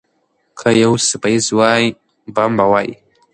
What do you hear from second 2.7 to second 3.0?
وای.